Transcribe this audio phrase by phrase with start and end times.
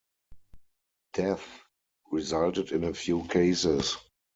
[1.13, 1.45] Death
[2.11, 3.97] resulted in a few cases.